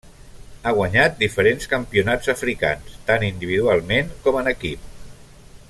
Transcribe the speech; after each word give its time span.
Ha 0.63 0.71
guanyat 0.77 1.19
diferents 1.19 1.69
campionats 1.73 2.31
africans, 2.33 2.95
tant 3.11 3.27
individualment 3.29 4.11
com 4.25 4.41
en 4.43 4.53
equip. 4.57 4.89